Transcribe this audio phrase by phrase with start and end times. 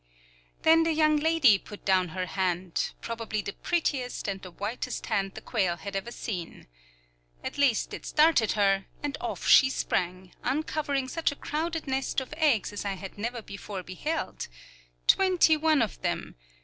[0.63, 5.35] Then the young lady put down her hand, probably the prettiest and the whitest hand
[5.35, 6.65] the quail had ever seen.
[7.43, 12.33] At least it started her, and off she sprang, uncovering such a crowded nest of
[12.37, 14.47] eggs as I had never before beheld.
[15.05, 16.33] Twenty one of them!